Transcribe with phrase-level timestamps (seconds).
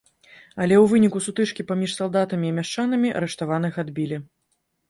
[0.63, 4.17] Але ў выніку сутычкі паміж салдатамі і мяшчанамі арыштаваных адбілі.